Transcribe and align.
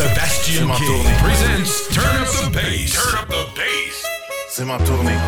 Sebastian 0.00 0.70
King 0.76 1.04
presents 1.18 1.94
Turn 1.94 2.06
Up 2.06 2.26
the 2.32 2.50
Bass. 2.54 2.94
Turn 2.94 3.18
Up 3.18 3.28
the 3.28 3.44
Bass. 3.54 4.02
C'est 4.48 4.64
ma 4.64 4.78
tournée. 4.78 5.18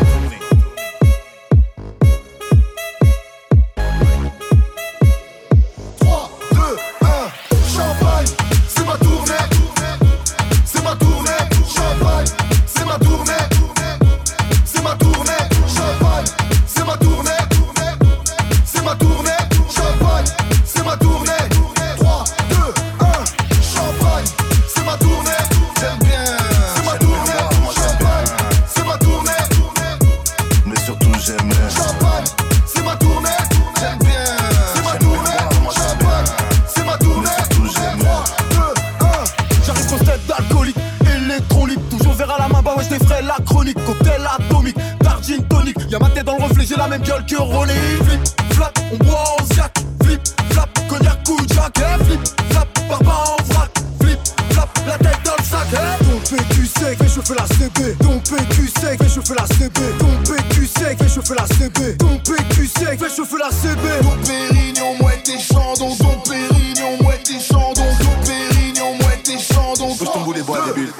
chauffer 59.23 59.35
la 59.35 59.47
CB. 59.47 59.79
Ton 59.99 60.65
sec, 60.65 60.97
fais 60.97 61.09
chauffer 61.09 61.35
la 61.35 61.47
CB. 61.47 61.97
Ton 61.97 62.19
tu 62.49 62.67
sec, 62.67 62.99
fais 62.99 63.15
chauffer 63.15 63.37
la 63.37 63.49
CB. 63.51 63.81
Ton 64.01 64.17
pérignon, 64.25 64.95
moi 64.99 65.11
tes 65.23 65.39
chandons. 65.39 65.95
Ton 65.95 66.19
pérignon, 66.29 66.97
moi 67.01 67.13
tes 67.23 67.39
chandons. 67.39 67.73
Ton 67.99 68.25
pérignon, 68.25 68.95
moi 68.99 69.11
tes 69.23 69.37
chandons. 69.37 69.95
Faut 69.95 70.05
tomber 70.05 70.37
les 70.37 70.43
bois, 70.43 70.65
débile. 70.67 70.91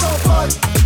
Champagne. 0.00 0.77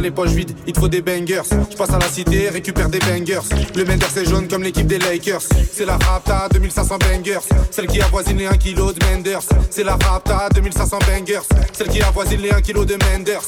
les 0.00 0.10
poches 0.10 0.30
vides, 0.30 0.52
il 0.66 0.72
te 0.72 0.80
faut 0.80 0.88
des 0.88 1.00
bangers. 1.00 1.42
Je 1.70 1.76
passe 1.76 1.90
à 1.90 1.98
la 1.98 2.08
cité, 2.08 2.48
récupère 2.48 2.88
des 2.88 2.98
bangers. 2.98 3.40
Le 3.74 3.84
Mender 3.84 4.06
c'est 4.12 4.28
jaune 4.28 4.48
comme 4.48 4.62
l'équipe 4.62 4.86
des 4.86 4.98
Lakers. 4.98 5.42
C'est 5.72 5.86
la 5.86 5.96
Rapta 5.96 6.48
2500 6.52 6.98
bangers, 6.98 7.40
celle 7.70 7.86
qui 7.86 8.00
avoisine 8.00 8.38
les 8.38 8.46
1 8.46 8.56
kg 8.56 8.94
de 8.94 9.06
Menders. 9.06 9.42
C'est 9.70 9.84
la 9.84 9.96
Rapta 9.96 10.48
2500 10.54 10.98
bangers, 11.06 11.40
celle 11.72 11.88
qui 11.88 12.02
avoisine 12.02 12.40
les 12.40 12.50
1 12.50 12.60
kg 12.60 12.84
de 12.84 12.96
Menders. 13.04 13.42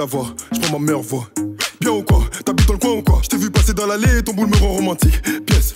je 0.00 0.60
prends 0.60 0.78
ma 0.78 0.86
meilleure 0.86 1.02
voix. 1.02 1.28
Bien 1.78 1.90
ou 1.90 2.02
quoi 2.02 2.22
T'habites 2.44 2.66
dans 2.66 2.72
le 2.72 2.78
coin 2.78 2.92
ou 2.92 3.02
quoi? 3.02 3.20
Je 3.22 3.28
t'ai 3.28 3.36
vu 3.36 3.50
passer 3.50 3.74
dans 3.74 3.86
l'allée, 3.86 4.22
ton 4.22 4.32
boule 4.32 4.48
me 4.48 4.56
rend 4.56 4.68
romantique. 4.68 5.20
Pièce. 5.44 5.74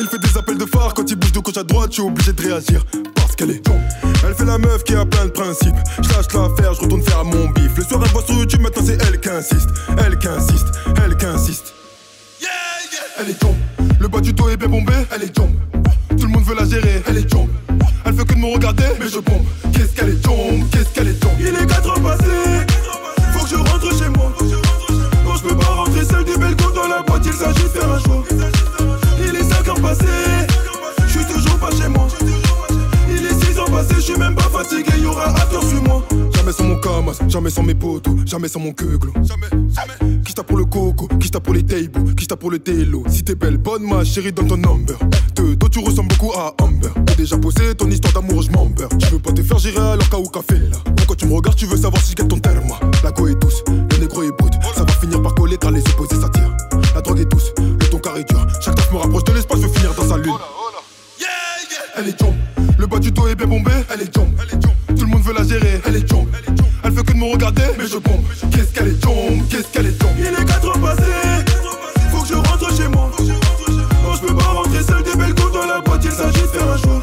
Il 0.00 0.06
fait 0.06 0.18
des 0.18 0.38
appels 0.38 0.56
de 0.56 0.64
phare 0.64 0.94
quand 0.94 1.10
il 1.10 1.16
bouge 1.16 1.32
de 1.32 1.40
gauche 1.40 1.56
à 1.58 1.62
droite, 1.62 1.90
je 1.90 2.00
suis 2.00 2.02
obligé 2.02 2.32
de 2.32 2.42
réagir. 2.42 2.82
Parce 3.14 3.36
qu'elle 3.36 3.50
est 3.50 3.66
con. 3.66 3.78
Elle 4.26 4.34
fait 4.34 4.46
la 4.46 4.56
meuf 4.56 4.82
qui 4.84 4.94
a 4.94 5.04
plein 5.04 5.26
de 5.26 5.30
principes. 5.30 5.76
Je 6.02 6.08
lâche 6.08 6.26
l'affaire, 6.32 6.72
je 6.72 6.80
retourne 6.80 7.02
faire 7.02 7.24
mon 7.24 7.48
bif. 7.50 7.76
Le 7.76 7.84
soir, 7.84 8.00
elle 8.02 8.10
voit 8.12 8.24
sur 8.24 8.34
YouTube, 8.34 8.62
maintenant 8.62 8.82
c'est 8.86 8.98
elle 9.06 9.20
qui 9.20 9.28
insiste. 9.28 9.68
Elle 9.98 10.18
qui 10.18 10.28
insiste, 10.28 10.66
elle 11.04 11.16
qui 11.16 11.26
insiste. 11.26 11.74
Yeah, 12.40 12.48
yeah. 12.92 13.02
Elle 13.20 13.30
est 13.30 13.38
tombe. 13.38 13.56
Le 14.00 14.08
bas 14.08 14.20
du 14.20 14.32
dos 14.32 14.48
est 14.48 14.56
bien 14.56 14.68
bombé, 14.68 14.94
elle 15.14 15.24
est 15.24 15.34
tombe. 15.34 15.54
Tout 16.18 16.26
le 16.26 16.32
monde 16.32 16.44
veut 16.44 16.54
la 16.54 16.64
gérer, 16.64 17.02
elle 17.06 17.18
est 17.18 17.28
tombe. 17.28 17.50
Elle 18.06 18.14
veut 18.14 18.24
que 18.24 18.32
de 18.32 18.38
me 18.38 18.54
regarder, 18.54 18.86
mais 18.98 19.08
je 19.08 19.18
bombe. 19.18 19.44
Qu'est-ce 19.72 19.94
qu'elle 19.94 20.10
est 20.10 20.22
tombe, 20.22 20.64
qu'est-ce 20.70 20.88
qu'elle 20.94 21.08
est 21.08 21.20
tombe. 21.20 21.32
Il 21.38 21.48
est 21.48 21.66
quatre 21.66 22.00
passé. 22.00 22.75
S'agit 27.46 27.64
de 27.64 27.68
faire 27.68 27.90
un 27.90 27.98
choix. 28.00 28.22
Il 29.18 29.36
est 29.36 29.44
5 29.44 29.68
heures 29.68 29.80
passées, 29.80 30.04
je 31.06 31.18
suis 31.18 31.24
toujours 31.32 31.58
pas 31.58 31.70
chez 31.70 31.88
moi. 31.88 32.06
Il 33.08 33.24
est 33.24 33.44
6 33.52 33.58
heures 33.58 33.70
passées, 33.70 33.94
je 33.96 34.00
suis 34.00 34.18
même 34.18 34.34
pas 34.34 34.42
fatigué, 34.42 35.00
y'aura 35.00 35.28
à 35.28 35.46
tour 35.46 35.62
sur 35.62 35.82
moi. 35.82 36.02
Jamais 36.34 36.52
sans 36.52 36.64
mon 36.64 36.80
camas, 36.80 37.18
jamais 37.28 37.50
sans 37.50 37.62
mes 37.62 37.74
potos, 37.74 38.14
jamais 38.24 38.48
sans 38.48 38.60
mon 38.60 38.72
queuglo. 38.72 39.12
Jamais, 39.22 39.50
jamais. 39.50 40.20
Qui 40.24 40.34
pour 40.34 40.58
le 40.58 40.64
coco, 40.64 41.08
qui 41.18 41.30
pour 41.30 41.54
les 41.54 41.62
tables, 41.62 42.14
qui 42.14 42.26
pour 42.26 42.50
le 42.50 42.58
télo. 42.58 43.04
Si 43.08 43.22
t'es 43.22 43.34
belle, 43.34 43.56
bonne 43.56 43.84
ma 43.84 44.04
chérie, 44.04 44.32
dans 44.32 44.46
ton 44.46 44.56
number. 44.56 44.96
De 45.34 45.54
toi 45.54 45.68
tu 45.70 45.78
ressembles 45.78 46.08
beaucoup 46.08 46.32
à 46.32 46.54
Amber. 46.62 46.88
T'as 47.06 47.14
déjà 47.14 47.38
posé 47.38 47.74
ton 47.74 47.90
histoire 47.90 48.12
d'amour, 48.12 48.42
je 48.42 48.50
m'ember. 48.50 48.86
Tu 48.98 49.06
veux 49.08 49.18
pas 49.18 49.32
te 49.32 49.42
faire 49.42 49.58
gérer 49.58 49.78
alors 49.78 50.08
qu'à 50.08 50.18
ou 50.18 50.28
café 50.28 50.58
là. 50.58 50.78
Pourquoi 50.96 51.16
tu 51.16 51.26
me 51.26 51.34
regardes, 51.34 51.56
tu 51.56 51.66
veux 51.66 51.76
savoir 51.76 52.02
si 52.02 52.14
je 52.18 52.24
ton 52.24 52.38
terme. 52.38 52.72
La 53.04 53.12
go 53.12 53.28
est 53.28 53.40
douce, 53.40 53.62
le 53.68 53.98
négro 53.98 54.22
est 54.22 54.32
brut. 54.38 54.52
Ça 54.74 54.84
va 54.84 54.92
finir 54.92 55.22
par 55.22 55.34
coller 55.34 55.56
car 55.56 55.70
les 55.70 55.80
opposés 55.80 55.95
me 58.96 59.02
rapproche 59.02 59.24
de 59.24 59.32
l'espace, 59.32 59.60
je 59.60 59.66
veux 59.66 59.72
finir 59.72 59.94
dans 59.94 60.08
sa 60.08 60.16
lune. 60.16 60.32
Elle 61.98 62.08
est 62.08 62.18
jump, 62.18 62.34
le 62.78 62.86
bas 62.86 62.98
du 62.98 63.10
dos 63.10 63.26
est 63.28 63.34
bien 63.34 63.46
bombé. 63.46 63.72
Elle 63.92 64.02
est 64.02 64.14
jump, 64.14 64.28
tout 64.88 65.04
le 65.04 65.06
monde 65.06 65.22
veut 65.22 65.34
la 65.34 65.44
gérer. 65.44 65.80
Elle 65.86 65.96
est 65.96 66.08
jump, 66.08 66.28
elle 66.84 66.90
veut 66.92 67.02
que 67.02 67.12
de 67.12 67.16
me 67.16 67.32
regarder, 67.32 67.62
mais 67.78 67.86
je 67.86 67.98
bombe. 67.98 68.24
Qu'est-ce 68.52 68.72
qu'elle 68.72 68.88
est 68.88 69.02
jump, 69.02 69.48
qu'est-ce 69.50 69.68
qu'elle 69.72 69.86
est 69.86 70.00
jump. 70.00 70.12
Il 70.18 70.26
est 70.26 70.44
4 70.44 70.66
heures 70.66 70.80
passées, 70.80 71.02
faut 72.10 72.22
que 72.22 72.28
je 72.28 72.34
rentre 72.34 72.76
chez 72.76 72.88
moi. 72.88 73.10
Non, 73.18 74.14
je 74.14 74.20
peux 74.26 74.34
pas 74.34 74.44
rentrer 74.44 74.82
seul 74.82 75.02
des 75.02 75.16
belles 75.16 75.34
dans 75.34 75.66
la 75.66 75.80
boîte, 75.80 76.04
il 76.04 76.12
s'agit 76.12 76.42
de 76.42 76.46
faire 76.46 76.70
un 76.70 76.78
choix. 76.78 76.95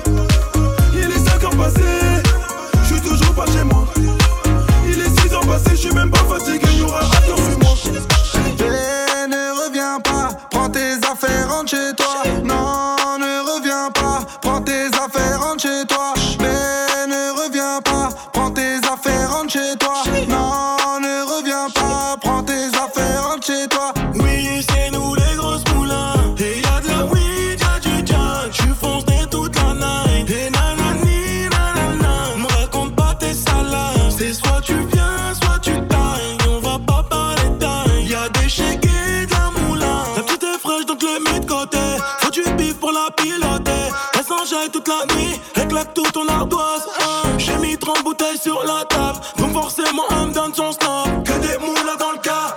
Hein. 46.19 47.37
J'ai 47.37 47.57
mis 47.57 47.77
30 47.77 48.03
bouteilles 48.03 48.37
sur 48.37 48.63
la 48.63 48.85
table. 48.85 49.19
Donc 49.37 49.53
forcément, 49.53 50.03
elle 50.11 50.27
me 50.27 50.33
donne 50.33 50.53
son 50.53 50.71
snob. 50.71 51.23
Que 51.23 51.33
des 51.39 51.57
moulins 51.59 51.97
dans 51.99 52.11
le 52.11 52.19
cas. 52.19 52.55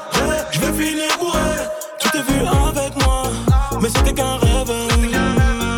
Je 0.50 0.60
vais 0.60 0.72
finir 0.72 1.08
bourré. 1.18 1.38
Tu 1.98 2.10
t'es 2.10 2.22
vu 2.22 2.40
avec 2.40 2.94
moi, 3.04 3.22
mais 3.80 3.88
c'était 3.88 4.12
qu'un 4.12 4.36
rêve. 4.36 4.72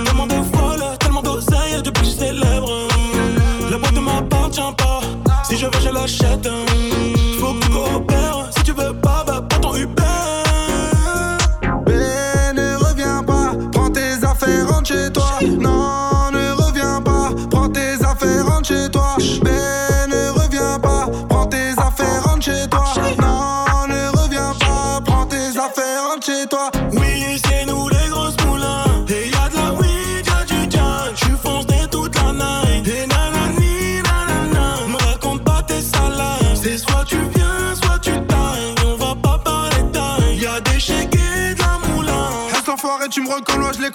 Tellement 0.05 0.27
de 0.27 0.57
folle, 0.57 0.85
tellement 0.99 1.23
d'oseille 1.23 1.83
depuis 1.83 2.03
que 2.03 2.09
je 2.09 2.17
célèbre. 2.17 2.89
La 3.71 3.79
boîte 3.79 3.93
ne 3.93 4.01
m'appartient 4.01 4.61
pas. 4.77 5.01
Si 5.45 5.57
je 5.57 5.67
veux, 5.67 5.81
je 5.81 5.91
l'achète. 5.91 6.49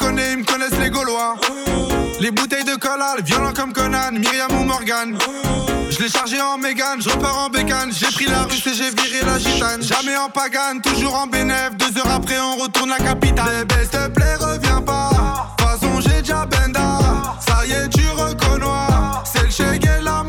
Ils 0.02 0.38
me 0.38 0.44
connaissent 0.44 0.80
les 0.80 0.90
Gaulois. 0.90 1.36
Les 2.20 2.32
bouteilles 2.32 2.64
de 2.64 2.76
cola, 2.76 3.16
violents 3.24 3.54
comme 3.54 3.74
Conan, 3.74 4.12
Myriam 4.12 4.52
ou 4.60 4.64
Morgan. 4.64 5.18
Je 5.90 6.00
l'ai 6.00 6.10
chargé 6.10 6.42
en 6.42 6.58
mégane, 6.58 7.02
je 7.02 7.10
repars 7.10 7.38
en 7.38 7.50
bécane. 7.50 7.92
J'ai 7.92 8.08
pris 8.08 8.26
la 8.26 8.44
russe 8.44 8.66
et 8.66 8.74
j'ai 8.74 8.90
viré 8.90 9.26
la 9.26 9.38
gitane. 9.38 9.82
Jamais 9.82 10.18
en 10.18 10.30
pagane, 10.30 10.82
toujours 10.82 11.16
en 11.16 11.28
bénéf. 11.28 11.76
Deux 11.76 11.98
heures 12.00 12.12
après, 12.12 12.40
on 12.40 12.58
retourne 12.58 12.90
la 12.90 12.98
capitale. 12.98 13.66
Bébé, 13.66 13.82
s'il 13.82 13.90
te 13.90 14.08
plaît, 14.08 14.36
reviens 14.36 14.82
pas. 14.82 15.10
De 15.58 15.64
toute 15.64 15.70
façon, 15.70 16.02
j'ai 16.02 16.22
déjà 16.22 16.46
benda. 16.46 17.00
Ça 17.46 17.66
y 17.66 17.72
est, 17.72 17.90
tu 17.90 18.08
reconnais. 18.10 18.64
C'est 19.26 19.62
le 19.62 19.76
et 19.76 20.02
la 20.02 20.24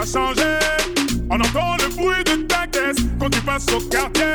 Le. 0.00 0.06
On 1.28 1.34
entend 1.34 1.76
le 1.76 1.94
bruit 1.94 2.24
de 2.24 2.42
ta 2.46 2.66
caisse 2.66 2.96
quand 3.18 3.28
tu 3.28 3.40
passes 3.42 3.66
au 3.70 3.80
quartier. 3.80 4.34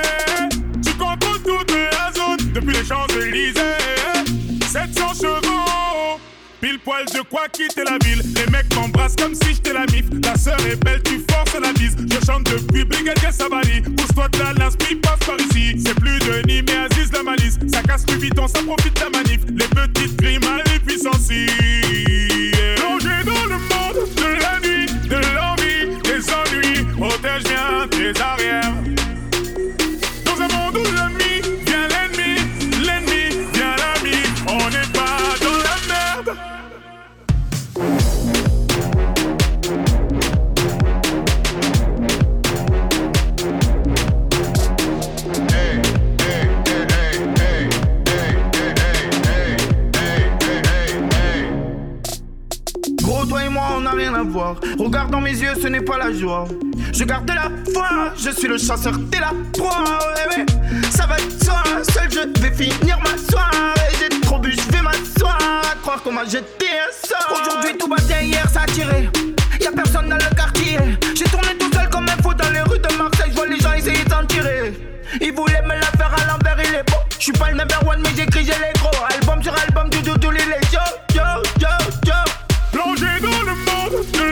Tu 0.85 0.93
contrôles 0.93 1.41
toute 1.43 1.71
la 1.71 2.11
zone 2.13 2.51
depuis 2.53 2.75
les 2.75 2.85
Champs-Élysées. 2.85 3.59
700 4.71 5.13
chevaux. 5.19 6.19
Pile 6.61 6.77
poil 6.85 7.05
de 7.05 7.21
quoi 7.21 7.47
quitter 7.51 7.83
la 7.83 7.97
ville. 8.05 8.21
Les 8.35 8.45
mecs 8.51 8.73
m'embrassent 8.75 9.15
comme 9.15 9.33
si 9.33 9.55
j'étais 9.55 9.73
la 9.73 9.87
mif. 9.87 10.05
Ta 10.21 10.37
sœur 10.37 10.59
est 10.71 10.75
belle, 10.83 11.01
tu 11.01 11.19
forces 11.31 11.59
la 11.59 11.73
bise. 11.73 11.95
Je 11.97 12.25
chante 12.25 12.43
depuis 12.43 12.85
Brigadier 12.85 13.31
Savali. 13.31 13.81
Pousse-toi 13.81 14.29
de 14.29 14.37
la 14.37 14.53
l'inspi 14.53 14.95
passe 14.97 15.19
par 15.25 15.39
ici. 15.39 15.81
C'est 15.83 15.95
plus 15.95 16.19
Denis 16.19 16.61
mais 16.61 16.77
Aziz 16.77 17.11
la 17.11 17.23
malice. 17.23 17.57
Ça 17.73 17.81
casse 17.81 18.05
plus 18.05 18.19
vite, 18.19 18.37
on 18.39 18.47
s'en 18.47 18.63
profite 18.63 18.95
de 18.95 19.01
la 19.01 19.09
manif. 19.09 19.41
Les 19.49 19.67
petites 19.67 20.15
grimaces, 20.15 20.61
les 20.71 20.79
puissances. 20.79 21.31
Bien 28.05 28.13
tes 28.13 28.21
arrières. 28.21 28.74
et 53.39 53.49
moi 53.49 53.63
on 53.77 53.81
n'a 53.81 53.91
rien 53.91 54.13
à 54.13 54.23
voir. 54.23 54.55
Regarde 54.79 55.11
dans 55.11 55.21
mes 55.21 55.31
yeux, 55.31 55.53
ce 55.61 55.67
n'est 55.67 55.81
pas 55.81 55.97
la 55.97 56.11
joie. 56.13 56.45
Je 56.93 57.03
garde 57.03 57.29
la 57.29 57.49
foi, 57.73 58.13
je 58.17 58.29
suis 58.29 58.47
le 58.47 58.57
chasseur, 58.57 58.93
t'es 59.11 59.19
la 59.19 59.31
proie. 59.53 59.99
Eh 60.25 60.35
ben. 60.35 60.45
Ça 60.91 61.05
va 61.05 61.17
de 61.17 61.43
soi, 61.43 61.63
seul 61.83 62.09
je 62.11 62.41
vais 62.41 62.51
finir 62.51 62.99
ma 62.99 63.17
soirée. 63.29 63.91
J'ai 63.99 64.19
trop 64.21 64.39
bu, 64.39 64.51
je 64.51 64.71
vais 64.71 64.81
m'asseoir. 64.81 65.61
Croire 65.81 66.01
qu'on 66.01 66.13
m'a 66.13 66.25
jeté 66.25 66.67
un 66.69 67.07
sort. 67.07 67.39
Aujourd'hui 67.41 67.77
tout 67.77 67.87
battait, 67.87 68.25
hier 68.25 68.47
ça 68.49 68.61
a 68.61 68.65
tiré. 68.65 69.09
Y'a 69.61 69.71
personne 69.71 70.09
dans 70.09 70.15
le 70.17 70.35
quartier. 70.35 70.77
J'ai 71.15 71.25
tourné 71.25 71.55
tout 71.59 71.71
seul 71.73 71.89
comme 71.89 72.05
un 72.05 72.21
fou 72.21 72.33
dans 72.33 72.49
les 72.51 72.61
rues 72.61 72.79
de 72.79 72.97
Marseille. 72.97 73.31
Je 73.31 73.35
vois 73.35 73.47
les 73.47 73.59
gens 73.59 73.73
essayer 73.73 74.03
d'en 74.05 74.25
tirer. 74.25 74.73
Ils 75.21 75.33
voulaient 75.33 75.61
me 75.63 75.75
la 75.75 75.85
faire 75.97 76.13
à 76.13 76.25
l'envers, 76.31 76.57
il 76.59 76.75
est 76.75 76.83
beau. 76.89 76.97
Je 77.17 77.23
suis 77.23 77.31
pas 77.31 77.49
le 77.51 77.57
number 77.57 77.79
one, 77.87 78.01
mais 78.03 78.09
j'écris, 78.15 78.45
j'ai 78.45 78.51
les 78.51 78.73
gros. 78.79 78.91
Album 79.13 79.41
sur 79.41 79.53
album, 79.57 79.89
du 79.89 80.01
tout, 80.01 80.17
tous 80.17 80.31
les 80.31 80.39
jours. 80.39 81.04
Bye. 83.85 84.24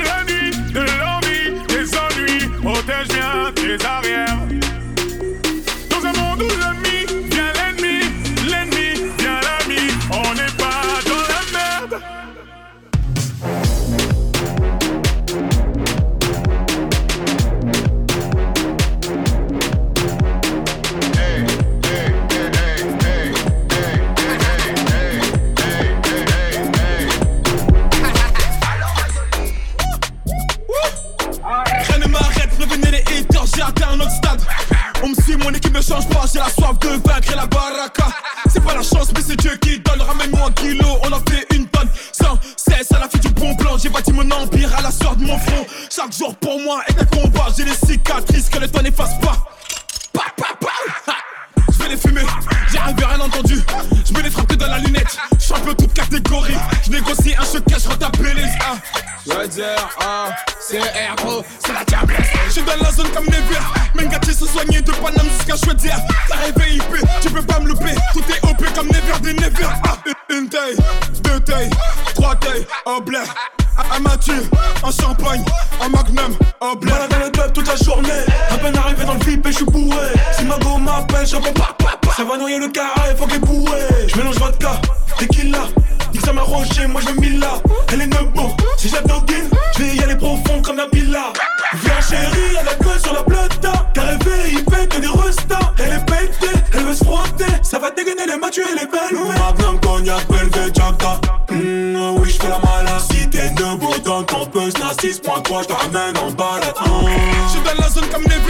Ça 82.16 82.24
va 82.24 82.38
noyer 82.38 82.60
le 82.60 82.68
carré, 82.68 83.16
faut 83.18 83.26
qu'elle 83.26 83.40
bourré. 83.40 83.80
Je 84.08 84.18
mélange 84.18 84.38
vodka, 84.38 84.80
tequila. 85.18 85.66
Dis 86.12 86.20
ça 86.20 86.32
m'a 86.32 86.44
moi 86.46 86.64
je 87.02 87.20
mille 87.20 87.40
là. 87.40 87.54
Elle 87.92 88.02
est 88.02 88.08
nebo, 88.08 88.56
si 88.78 88.88
j'adoguine, 88.88 89.50
je 89.76 89.84
vais 89.84 89.96
y 89.96 90.04
aller 90.04 90.16
profond 90.16 90.62
comme 90.62 90.78
la 90.78 90.86
pila. 90.86 91.34
Viens 91.74 92.02
chérie, 92.02 92.56
elle 92.60 92.68
a 92.68 92.76
gueule 92.76 93.00
sur 93.00 93.14
la 93.14 93.24
plata. 93.24 93.90
T'as 93.96 94.02
rêvé, 94.02 94.52
il 94.52 94.64
pète 94.64 95.02
des 95.02 95.08
restas. 95.08 95.74
Elle 95.80 95.94
est 95.94 96.06
pétée, 96.06 96.60
elle 96.74 96.84
veut 96.84 96.94
se 96.94 97.04
frotter. 97.04 97.52
Ça 97.64 97.80
va 97.80 97.90
dégainer 97.90 98.28
les 98.28 98.38
matchs 98.38 98.60
et 98.60 98.80
les 98.80 98.86
belles. 98.86 99.18
Magnum, 99.40 99.80
cognac, 99.80 100.28
belge, 100.28 100.72
jacta. 100.76 101.20
Mmh, 101.50 102.18
oui, 102.20 102.30
j'fais 102.30 102.48
la 102.48 102.60
malade. 102.60 103.02
Si 103.12 103.28
t'es 103.28 103.50
debout 103.50 103.98
dans 104.06 104.22
ton 104.24 104.46
poste, 104.46 104.78
à 104.84 104.94
6.3, 104.94 105.64
j'te 105.64 105.72
ramène 105.72 106.18
en 106.20 106.32
balade. 106.32 106.76
Mmh. 106.86 107.08
Je 107.54 107.64
dans 107.64 107.82
la 107.82 107.90
zone 107.90 108.08
comme 108.10 108.24
les 108.24 108.43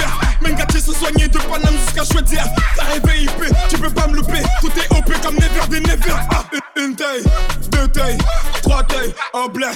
soigné 1.03 1.27
de 1.27 1.37
Paname 1.37 1.75
jusqu'à 1.85 2.05
Chaudière. 2.05 2.47
T'as 2.75 2.83
rêvé 2.83 3.23
IP, 3.23 3.55
tu 3.69 3.77
peux 3.77 3.89
pas 3.89 4.07
me 4.07 4.15
louper. 4.15 4.41
Tout 4.61 4.71
est 4.77 4.97
OP 4.97 5.21
comme 5.21 5.35
never 5.35 5.67
des 5.69 5.79
never. 5.81 6.13
Ah, 6.31 6.43
une, 6.77 6.95
taille, 6.95 7.23
deux 7.71 7.87
tailles, 7.89 8.17
trois 8.61 8.83
tailles, 8.83 9.13
en 9.33 9.47
blé. 9.47 9.67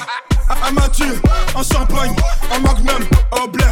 Un 0.49 0.71
mature, 0.71 1.15
en 1.55 1.63
champagne, 1.63 2.15
en 2.51 2.59
magnum, 2.61 3.05
en 3.31 3.47
blé. 3.47 3.65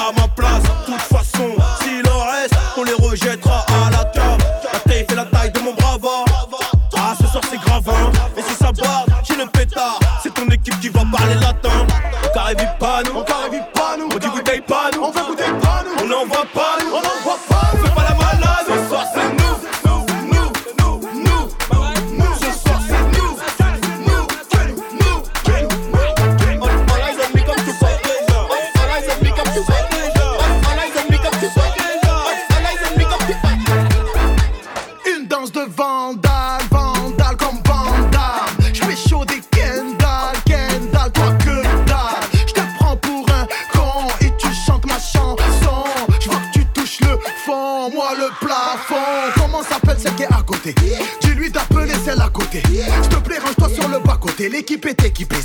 à 0.00 0.12
ma 0.12 0.28
place. 0.28 0.62
De 0.62 0.92
toute 0.92 1.02
façon, 1.02 1.50
s'il 1.82 2.06
en 2.08 2.24
reste, 2.32 2.54
on 2.76 2.84
les 2.84 2.94
rejettera 2.94 3.64
à 3.68 3.90
la 3.90 4.04
table. 4.04 4.44
La 4.72 4.78
taille 4.80 5.06
fait 5.08 5.14
la 5.14 5.24
taille 5.26 5.52
de 5.52 5.60
mon 5.60 5.74
brava. 5.74 6.24
Ah, 6.96 7.14
ce 7.20 7.26
soir 7.26 7.42
c'est 7.50 7.60
grave, 7.60 7.88
hein. 7.88 8.10
Et 8.36 8.42
si 8.42 8.54
ça 8.54 8.72
barre, 8.72 9.06
j'ai 9.22 9.36
le 9.36 9.46
pétard. 9.46 9.98
C'est 10.22 10.32
ton 10.32 10.46
équipe 10.48 10.78
qui 10.80 10.88
va 10.88 11.02
parler 11.10 11.34
latin. 11.34 11.86
Carré 12.34 12.54
Vipano, 12.54 13.24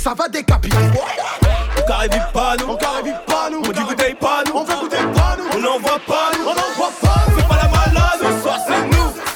ça 0.06 0.14
va 0.14 0.28
décapiter. 0.28 0.76
On 1.76 1.82
carrévit 1.84 2.22
pas 2.32 2.54
nous, 2.60 2.66
on 2.68 2.76
carrévit 2.76 3.10
pas 3.26 3.50
nous, 3.50 3.58
on 3.58 3.72
dit 3.72 3.80
goûter 3.80 4.14
pas 4.14 4.44
nous, 4.46 4.52
on 4.54 4.62
veut 4.62 4.76
goûter 4.76 4.98
pas 4.98 5.36
nous, 5.36 5.58
on 5.58 5.60
n'en 5.60 5.80
voit 5.80 5.98
pas 6.06 6.30
nous, 6.38 6.44
on 6.44 6.54
n'en 6.54 6.74
voit 6.76 6.92
pas 7.02 7.24
nous, 7.28 7.36
c'est 7.36 7.48
pas 7.48 7.56
la 7.56 7.68
malade, 7.68 8.20
ce 8.20 8.40
soir 8.40 8.58
c'est 8.68 8.86
nous. 8.86 9.35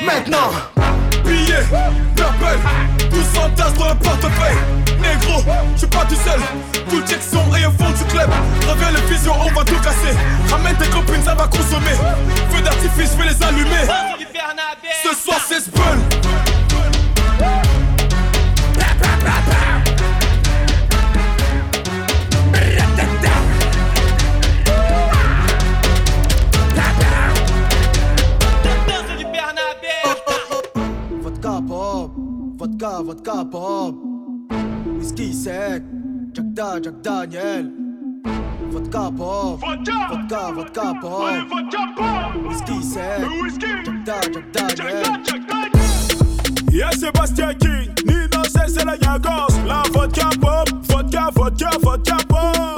Maintenant, 0.00 0.50
billets, 1.24 1.54
d'appel, 2.16 2.58
tous 3.08 3.38
en 3.38 3.48
tasse 3.50 3.74
dans 3.74 3.88
le 3.90 3.94
portefeuille 3.94 4.56
Négro, 5.00 5.40
je 5.74 5.78
suis 5.78 5.86
pas 5.86 6.04
tout 6.04 6.16
seul, 6.16 6.40
tout 6.90 7.00
Jackson 7.06 7.44
et 7.56 7.64
au 7.64 7.70
fond 7.70 7.90
du 7.92 8.04
club. 8.10 8.28
Reviens 8.68 8.90
les 8.90 9.14
visions, 9.14 9.34
on 9.40 9.52
va 9.52 9.64
tout 9.64 9.76
casser. 9.76 10.16
Ramène 10.50 10.76
tes 10.76 10.88
copines, 10.88 11.22
ça 11.22 11.36
va 11.36 11.46
consommer. 11.46 11.94
Feu 12.50 12.60
d'artifice, 12.60 13.12
je 13.12 13.22
vais 13.22 13.28
les 13.30 13.42
allumer. 13.44 13.86
Ce 15.04 15.14
soir 15.14 15.38
c'est 15.46 15.60
Spun. 15.60 16.15
Vodka, 32.78 33.02
vodka 33.02 33.44
pop. 33.50 33.94
Whisky 34.98 35.32
sec 35.32 35.82
Da, 36.34 36.78
Jack 36.78 37.00
Daniel. 37.00 37.70
Vodka 38.68 39.10
pop. 39.16 39.60
Vodka, 39.60 40.08
vodka, 40.10 40.52
vodka 40.52 40.94
pop. 41.00 41.22
Allez, 41.22 41.48
vodka 41.48 41.94
pop! 41.96 42.36
Whisky 42.46 42.82
sec 42.82 43.20
Whisky! 43.40 43.82
Da, 44.04 44.20
Jack 44.20 44.52
Daniel. 44.52 45.04
Yeah, 46.70 46.90
Sebastian 46.90 47.54
King, 47.54 47.94
Nino, 48.04 48.44
c'est 48.44 48.84
la 48.84 48.96
Yagos 48.96 49.56
La 49.66 49.82
vodka 49.92 50.28
pop, 50.38 50.68
vodka, 50.82 51.30
vodka, 51.34 51.70
vodka 51.80 52.16
pop. 52.28 52.75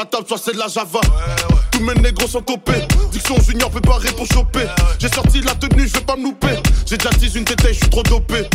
la 0.00 0.26
soit 0.26 0.38
c'est 0.38 0.52
de 0.52 0.58
la 0.58 0.68
Java. 0.68 1.00
Tous 1.70 1.80
mes 1.80 1.94
négros 1.94 2.28
sont 2.28 2.42
copés. 2.42 2.86
Diction 3.12 3.36
junior 3.40 3.70
préparé 3.70 4.10
pour 4.12 4.26
choper. 4.26 4.66
J'ai 4.98 5.08
sorti 5.08 5.40
la 5.42 5.54
tenue, 5.54 5.86
je 5.88 5.94
vais 5.94 6.00
pas 6.00 6.16
me 6.16 6.24
louper. 6.24 6.58
J'ai 6.86 6.96
déjà 6.96 7.10
tease 7.10 7.36
une 7.36 7.44
tétée, 7.44 7.74
je 7.74 7.80
suis 7.80 7.90
trop 7.90 8.02
dopé. 8.02 8.48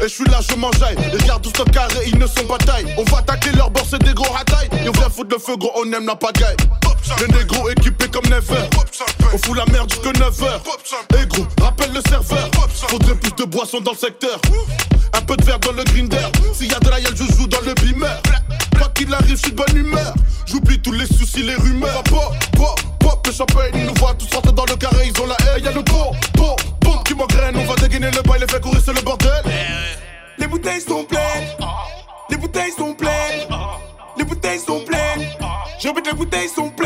Et 0.00 0.04
je 0.04 0.08
suis 0.08 0.24
là, 0.24 0.40
je 0.48 0.54
m'enjaille. 0.54 0.96
Les 1.12 1.26
gardes 1.26 1.42
tous 1.42 1.50
stock 1.50 1.70
carré, 1.70 2.06
ils 2.06 2.18
ne 2.18 2.26
sont 2.26 2.44
pas 2.48 2.58
taille. 2.58 2.86
On 2.96 3.04
va 3.04 3.18
attaquer 3.18 3.52
leur 3.52 3.70
bord, 3.70 3.84
c'est 3.88 4.02
des 4.02 4.14
gros 4.14 4.32
ratailles. 4.32 4.68
Et 4.84 4.88
on 4.88 4.92
vient 4.92 5.10
foutre 5.10 5.34
le 5.34 5.38
feu, 5.38 5.56
gros, 5.56 5.72
on 5.76 5.92
aime 5.92 6.06
la 6.06 6.16
pagaille. 6.16 6.56
Les 7.20 7.28
négros 7.28 7.68
équipés 7.70 8.08
comme 8.08 8.24
Never. 8.24 8.68
On 9.32 9.38
fout 9.38 9.56
la 9.56 9.66
merde 9.66 9.90
jusque 9.90 10.04
9h. 10.04 11.22
Et 11.22 11.26
gros, 11.26 11.46
rappelle 11.60 11.92
le 11.92 12.00
serveur. 12.08 12.50
Faudrait 12.88 13.14
plus 13.16 13.32
de 13.32 13.44
boissons 13.44 13.80
dans 13.80 13.92
le 13.92 13.96
secteur. 13.96 14.40
Un 15.12 15.20
peu 15.22 15.36
de 15.36 15.44
verre 15.44 15.58
dans 15.60 15.72
le 15.72 15.84
grinder. 15.84 16.16
S'il 16.54 16.70
y 16.70 16.74
a 16.74 16.78
de 16.78 16.88
la 16.88 17.00
yel, 17.00 17.14
je 17.14 17.24
joue 17.34 17.46
dans 17.46 17.60
le 17.60 17.74
beamer. 17.74 18.22
Quoi 18.78 18.88
qu'il 18.94 19.12
arrive, 19.12 19.36
je 19.36 19.42
suis 19.42 19.52
de 19.52 19.56
bonne 19.56 19.76
humeur 19.76 20.14
les 21.42 21.54
rumeurs. 21.54 22.02
Pop, 22.04 22.34
pop, 22.56 22.80
pop 22.98 23.26
le 23.26 23.32
champagne. 23.32 23.72
Ils 23.74 23.86
nous 23.86 23.94
voient 23.94 24.14
tous 24.14 24.28
sortir 24.28 24.52
dans 24.52 24.64
le 24.64 24.76
carré, 24.76 25.10
ils 25.12 25.22
ont 25.22 25.26
la 25.26 25.36
haie. 25.36 25.60
Y'a 25.60 25.72
le 25.72 25.82
bon, 25.82 26.12
bon, 26.34 26.56
bombe 26.80 27.02
qui 27.04 27.14
m'engraine. 27.14 27.56
On 27.56 27.64
va 27.64 27.74
dégainer 27.76 28.10
le 28.10 28.22
bail, 28.22 28.40
les 28.40 28.46
fait 28.46 28.60
courir, 28.60 28.80
c'est 28.84 28.92
le 28.92 29.02
bordel. 29.02 29.42
Les 30.38 30.46
bouteilles 30.46 30.80
sont 30.80 31.04
pleines. 31.04 31.48
Les 32.30 32.36
bouteilles 32.36 32.72
sont 32.72 32.94
pleines. 32.94 33.46
Les 34.16 34.24
bouteilles 34.24 34.58
sont 34.58 34.80
pleines. 34.80 35.28
J'ai 35.78 35.88
envie 35.88 36.02
que 36.02 36.10
les 36.10 36.16
bouteilles 36.16 36.48
sont 36.48 36.68
pleines. 36.70 36.79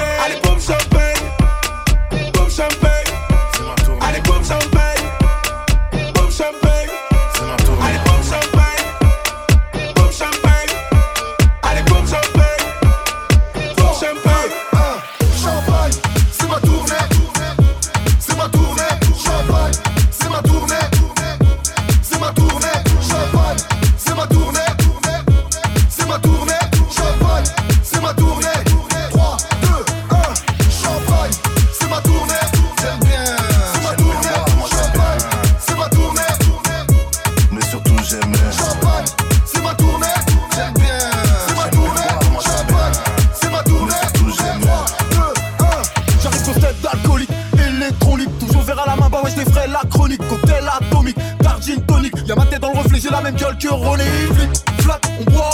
la 53.14 53.20
même 53.20 53.37
gueule 53.37 53.57
que 53.57 53.68
René 53.68 54.05
Flic, 54.35 54.50
flat, 54.81 55.00
on 55.20 55.31
boit. 55.31 55.54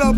salope. 0.00 0.16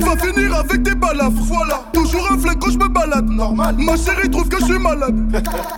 Va 0.00 0.16
finir 0.16 0.54
avec 0.56 0.82
des 0.82 0.94
balafres. 0.94 1.32
Voilà, 1.42 1.82
toujours 1.92 2.30
un 2.30 2.38
flingue 2.38 2.58
quand 2.60 2.70
je 2.70 2.78
me 2.78 2.88
balade. 2.88 3.28
Normal. 3.28 3.76
Ma 3.78 3.96
chérie 3.96 4.30
trouve 4.30 4.48
que 4.48 4.58
je 4.60 4.64
suis 4.64 4.78
malade. 4.78 5.14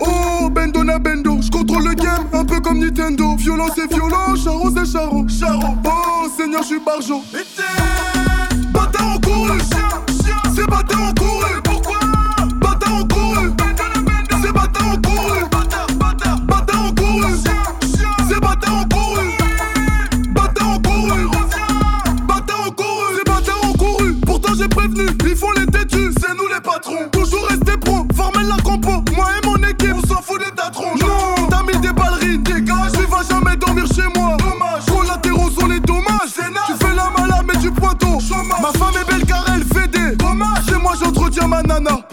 Oh, 0.01 0.49
Bendona 0.49 0.99
Bendo. 0.99 1.39
Je 1.41 1.49
contrôle 1.49 1.83
le 1.83 1.93
game, 1.93 2.27
un 2.33 2.45
peu 2.45 2.59
comme 2.59 2.79
Nintendo. 2.79 3.35
Violence 3.37 3.77
et 3.77 3.93
violent, 3.93 4.35
charo 4.35 4.69
c'est 4.75 4.91
charo. 4.91 5.25
Charo. 5.27 5.75
Oh, 5.85 6.27
Seigneur, 6.37 6.61
je 6.61 6.67
suis 6.67 6.79
barjo. 6.79 7.21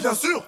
bien 0.05 0.13
sûr. 0.13 0.45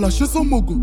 la 0.00 0.10
chasse 0.10 0.36
au 0.36 0.44
mogo. 0.44 0.76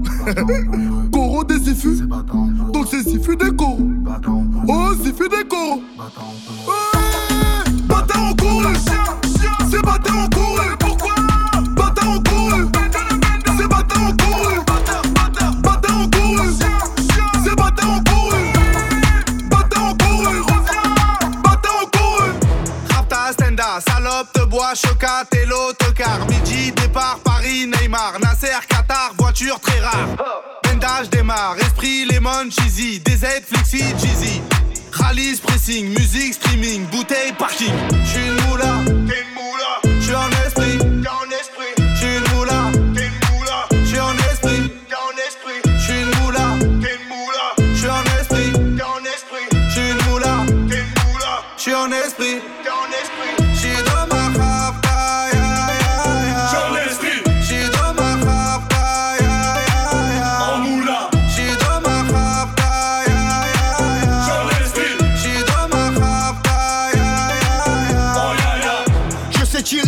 musique, 35.79 36.33
streaming, 36.33 36.85
bouteille, 36.87 37.31
parking. 37.37 37.71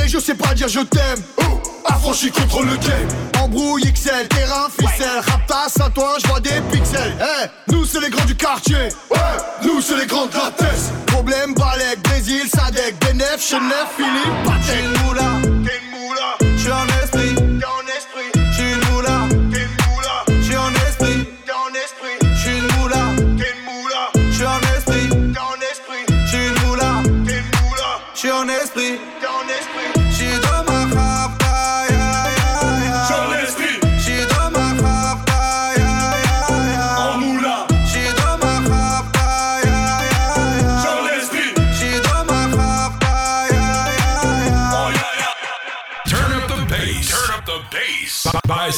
je 0.08 0.20
sais 0.20 0.36
pas 0.36 0.54
dire 0.54 0.68
je 0.68 0.80
t'aime. 0.82 1.20
Oh, 1.38 1.62
affranchi 1.86 2.30
contre 2.32 2.62
le 2.62 2.76
game. 2.78 3.08
Embrouille 3.42 3.92
XL, 3.92 4.28
terrain, 4.30 4.68
ficelle. 4.70 5.20
Raptas 5.26 5.84
à 5.84 5.90
toi, 5.90 6.16
je 6.22 6.28
vois 6.28 6.40
des 6.40 6.62
pixels. 6.72 7.16
Hey, 7.20 7.50
nous 7.70 7.86
c'est 7.86 8.00
les 8.00 8.10
grands 8.10 8.26
du 8.26 8.36
quartier. 8.36 8.90
Ouais, 9.10 9.18
nous 9.64 9.82
c'est 9.82 9.98
les 9.98 10.06
grands 10.06 10.28
de 10.28 10.34
la 10.34 10.52
thèse. 10.52 10.92
Problème, 11.08 11.54
Balek, 11.56 12.02
Brésil, 12.04 12.44
Sadek, 12.54 12.96
Benef, 13.02 13.40
Chenef, 13.40 13.88
Philippe, 13.98 14.44
Patek. 14.46 14.84
T'es 14.94 15.04
moula, 15.94 16.38
t'es 16.40 16.72
un 16.72 17.04
esprit 17.04 17.33